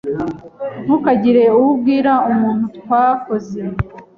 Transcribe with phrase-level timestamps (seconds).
[0.83, 3.75] Ntukagire uwo ubwira umuntu twakoze ibi.